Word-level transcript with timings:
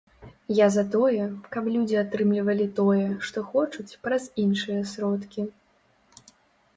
Я 0.59 0.67
за 0.75 0.83
тое, 0.93 1.25
каб 1.55 1.67
людзі 1.75 1.99
атрымлівалі 2.03 2.65
тое, 2.79 3.03
што 3.29 3.43
хочуць, 3.51 3.97
праз 4.07 4.23
іншыя 4.45 4.81
сродкі. 4.93 5.47